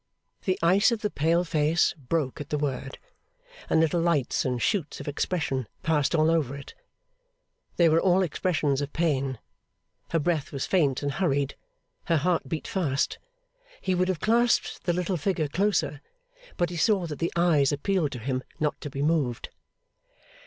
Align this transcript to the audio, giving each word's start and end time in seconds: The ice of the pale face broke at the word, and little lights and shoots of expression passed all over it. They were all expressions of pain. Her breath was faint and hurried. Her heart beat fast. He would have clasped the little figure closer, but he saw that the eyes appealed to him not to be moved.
The 0.45 0.57
ice 0.63 0.91
of 0.91 1.01
the 1.01 1.11
pale 1.11 1.43
face 1.43 1.93
broke 1.93 2.41
at 2.41 2.49
the 2.49 2.57
word, 2.57 2.97
and 3.69 3.79
little 3.79 4.01
lights 4.01 4.43
and 4.45 4.59
shoots 4.59 4.99
of 4.99 5.07
expression 5.07 5.67
passed 5.83 6.15
all 6.15 6.31
over 6.31 6.55
it. 6.57 6.73
They 7.75 7.87
were 7.87 8.01
all 8.01 8.23
expressions 8.23 8.81
of 8.81 8.93
pain. 8.93 9.37
Her 10.09 10.17
breath 10.17 10.51
was 10.51 10.65
faint 10.65 11.03
and 11.03 11.11
hurried. 11.11 11.53
Her 12.05 12.17
heart 12.17 12.49
beat 12.49 12.67
fast. 12.67 13.19
He 13.79 13.93
would 13.93 14.07
have 14.07 14.19
clasped 14.21 14.85
the 14.85 14.93
little 14.93 15.17
figure 15.17 15.47
closer, 15.47 16.01
but 16.57 16.71
he 16.71 16.77
saw 16.77 17.05
that 17.05 17.19
the 17.19 17.31
eyes 17.35 17.71
appealed 17.71 18.13
to 18.13 18.17
him 18.21 18.43
not 18.59 18.81
to 18.81 18.89
be 18.89 19.03
moved. 19.03 19.49